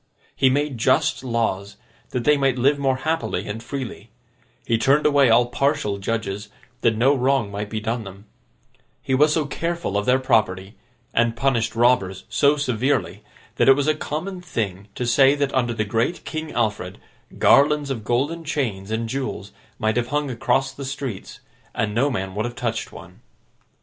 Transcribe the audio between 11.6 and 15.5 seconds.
robbers so severely, that it was a common thing to say